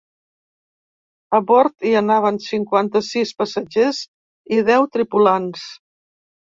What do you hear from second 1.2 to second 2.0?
A bord hi